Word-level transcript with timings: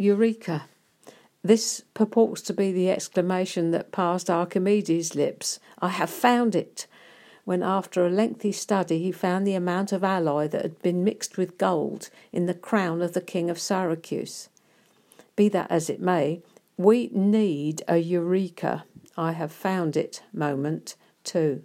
Eureka. 0.00 0.66
This 1.42 1.82
purports 1.92 2.40
to 2.42 2.54
be 2.54 2.70
the 2.70 2.88
exclamation 2.88 3.72
that 3.72 3.90
passed 3.90 4.30
Archimedes' 4.30 5.16
lips 5.16 5.58
I 5.80 5.88
have 5.88 6.08
found 6.08 6.54
it! 6.54 6.86
When, 7.44 7.64
after 7.64 8.06
a 8.06 8.10
lengthy 8.10 8.52
study, 8.52 9.00
he 9.00 9.10
found 9.10 9.44
the 9.44 9.54
amount 9.54 9.90
of 9.90 10.04
alloy 10.04 10.46
that 10.48 10.62
had 10.62 10.80
been 10.82 11.02
mixed 11.02 11.36
with 11.36 11.58
gold 11.58 12.10
in 12.30 12.46
the 12.46 12.54
crown 12.54 13.02
of 13.02 13.12
the 13.12 13.20
king 13.20 13.50
of 13.50 13.58
Syracuse. 13.58 14.48
Be 15.34 15.48
that 15.48 15.70
as 15.70 15.90
it 15.90 16.00
may, 16.00 16.42
we 16.76 17.08
need 17.12 17.82
a 17.88 17.96
eureka, 17.96 18.84
I 19.16 19.32
have 19.32 19.50
found 19.50 19.96
it 19.96 20.22
moment 20.32 20.94
too. 21.24 21.64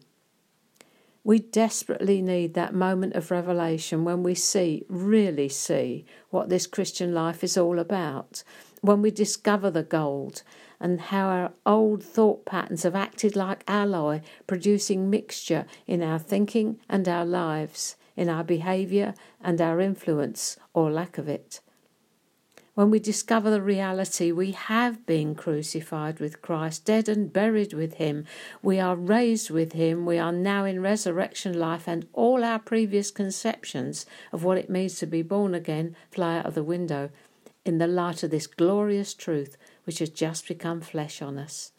We 1.26 1.40
desperately 1.40 2.22
need 2.22 2.54
that 2.54 2.76
moment 2.76 3.14
of 3.14 3.32
revelation 3.32 4.04
when 4.04 4.24
we 4.24 4.36
see, 4.36 4.86
really 4.90 5.48
see, 5.48 6.06
what 6.32 6.50
this 6.50 6.68
Christian 6.68 7.14
life 7.14 7.46
is 7.46 7.58
all 7.58 7.80
about, 7.80 8.44
when 8.82 9.02
we 9.02 9.10
discover 9.10 9.72
the 9.72 9.84
gold 9.84 10.44
and 10.82 11.00
how 11.00 11.28
our 11.28 11.54
old 11.66 12.04
thought 12.04 12.46
patterns 12.46 12.84
have 12.84 12.96
acted 12.96 13.38
like 13.38 13.64
alloy, 13.70 14.20
producing 14.48 15.10
mixture 15.10 15.66
in 15.88 16.04
our 16.04 16.20
thinking 16.20 16.80
and 16.90 17.08
our 17.08 17.26
lives, 17.26 17.96
in 18.18 18.28
our 18.28 18.44
behaviour 18.44 19.14
and 19.42 19.62
our 19.62 19.80
influence 19.80 20.58
or 20.74 20.92
lack 20.92 21.18
of 21.18 21.30
it 21.30 21.62
when 22.76 22.90
we 22.90 23.00
discover 23.00 23.52
the 23.52 23.62
reality 23.62 24.32
we 24.32 24.52
have 24.52 25.06
been 25.06 25.36
crucified 25.36 26.20
with 26.20 26.42
Christ, 26.42 26.86
dead 26.86 27.08
and 27.08 27.32
buried 27.32 27.72
with 27.72 27.96
Him, 27.96 28.26
we 28.64 28.80
are 28.80 28.96
raised 28.96 29.52
with 29.52 29.74
Him, 29.74 30.08
we 30.08 30.18
are 30.18 30.32
now 30.32 30.66
in 30.66 30.82
resurrection 30.82 31.60
life, 31.60 31.88
and 31.88 32.08
all 32.14 32.44
our 32.44 32.58
previous 32.58 33.12
conceptions 33.12 34.08
of 34.32 34.44
what 34.44 34.58
it 34.58 34.72
means 34.72 34.98
to 35.00 35.06
be 35.06 35.22
born 35.22 35.54
again 35.54 35.96
fly 36.10 36.38
out 36.38 36.48
of 36.48 36.56
the 36.56 36.64
window 36.64 37.12
in 37.64 37.78
the 37.78 37.88
light 37.88 38.24
of 38.24 38.32
this 38.32 38.48
glorious 38.48 39.14
truth 39.14 39.56
which 39.84 40.00
has 40.00 40.10
just 40.10 40.48
become 40.48 40.82
flesh 40.82 41.22
on 41.22 41.38
us. 41.38 41.72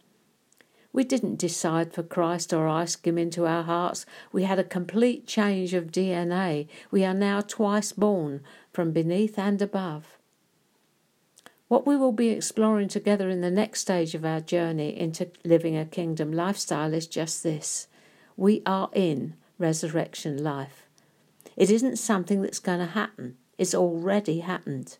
We 0.92 1.02
didn't 1.02 1.40
decide 1.40 1.92
for 1.92 2.04
Christ 2.04 2.52
or 2.52 2.68
ask 2.68 3.04
Him 3.04 3.18
into 3.18 3.46
our 3.46 3.64
hearts. 3.64 4.06
We 4.30 4.44
had 4.44 4.60
a 4.60 4.64
complete 4.64 5.26
change 5.26 5.74
of 5.74 5.90
DNA. 5.90 6.68
We 6.92 7.04
are 7.04 7.12
now 7.12 7.40
twice 7.40 7.90
born 7.90 8.42
from 8.72 8.92
beneath 8.92 9.36
and 9.36 9.60
above. 9.60 10.18
What 11.68 11.86
we 11.86 11.96
will 11.96 12.12
be 12.12 12.28
exploring 12.28 12.88
together 12.88 13.28
in 13.28 13.40
the 13.40 13.50
next 13.50 13.80
stage 13.80 14.14
of 14.14 14.24
our 14.24 14.40
journey 14.40 14.98
into 14.98 15.30
living 15.44 15.76
a 15.76 15.84
kingdom 15.84 16.32
lifestyle 16.32 16.92
is 16.92 17.06
just 17.06 17.42
this 17.42 17.88
we 18.36 18.62
are 18.66 18.90
in 18.92 19.34
resurrection 19.58 20.42
life. 20.42 20.86
It 21.56 21.70
isn't 21.70 21.98
something 21.98 22.42
that's 22.42 22.58
going 22.58 22.80
to 22.80 22.86
happen, 22.86 23.36
it's 23.58 23.74
already 23.74 24.40
happened. 24.40 24.98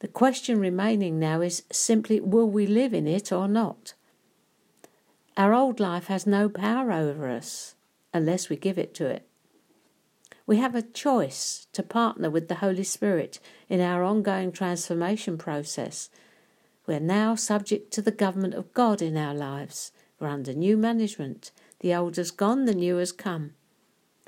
The 0.00 0.08
question 0.08 0.58
remaining 0.58 1.20
now 1.20 1.40
is 1.40 1.62
simply 1.70 2.20
will 2.20 2.50
we 2.50 2.66
live 2.66 2.92
in 2.92 3.06
it 3.06 3.30
or 3.30 3.46
not? 3.46 3.94
Our 5.36 5.54
old 5.54 5.80
life 5.80 6.08
has 6.08 6.26
no 6.26 6.48
power 6.48 6.92
over 6.92 7.28
us 7.28 7.76
unless 8.12 8.48
we 8.48 8.56
give 8.56 8.76
it 8.76 8.92
to 8.94 9.06
it. 9.06 9.26
We 10.52 10.58
have 10.58 10.74
a 10.74 10.82
choice 10.82 11.66
to 11.72 11.82
partner 11.82 12.28
with 12.28 12.48
the 12.48 12.56
Holy 12.56 12.84
Spirit 12.84 13.40
in 13.70 13.80
our 13.80 14.04
ongoing 14.04 14.52
transformation 14.52 15.38
process. 15.38 16.10
We're 16.86 17.00
now 17.00 17.36
subject 17.36 17.90
to 17.94 18.02
the 18.02 18.10
government 18.10 18.52
of 18.52 18.74
God 18.74 19.00
in 19.00 19.16
our 19.16 19.32
lives. 19.32 19.92
We're 20.20 20.28
under 20.28 20.52
new 20.52 20.76
management. 20.76 21.52
The 21.80 21.94
old 21.94 22.16
has 22.16 22.30
gone, 22.30 22.66
the 22.66 22.74
new 22.74 22.98
has 22.98 23.12
come. 23.12 23.54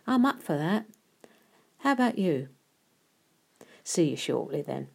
I'm 0.07 0.25
up 0.25 0.43
for 0.43 0.57
that. 0.57 0.87
How 1.81 1.93
about 1.93 2.19
you? 2.19 2.49
See 3.83 4.09
you 4.09 4.17
shortly 4.17 4.63
then. 4.63 4.89